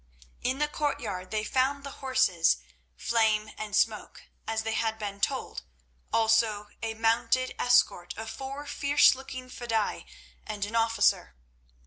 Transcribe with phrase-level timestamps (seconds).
[0.41, 2.57] In the courtyard they found the horses,
[2.97, 5.61] Flame and Smoke, as they had been told,
[6.11, 10.05] also a mounted escort of four fierce looking fedaïs
[10.43, 11.35] and an officer.